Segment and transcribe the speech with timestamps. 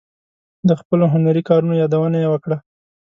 [0.67, 2.57] د خپلو هنري کارونو یادونه یې وکړه.